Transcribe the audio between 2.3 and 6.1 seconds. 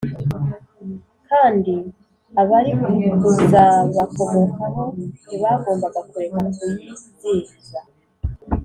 abari kuzabakomokaho ntibagombaga